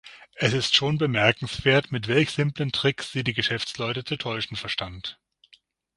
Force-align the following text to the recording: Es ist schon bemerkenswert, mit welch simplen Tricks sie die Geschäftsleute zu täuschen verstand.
Es 0.33 0.51
ist 0.53 0.73
schon 0.75 0.97
bemerkenswert, 0.97 1.91
mit 1.91 2.07
welch 2.07 2.31
simplen 2.31 2.71
Tricks 2.71 3.11
sie 3.11 3.23
die 3.23 3.35
Geschäftsleute 3.35 4.03
zu 4.03 4.15
täuschen 4.15 4.57
verstand. 4.57 5.19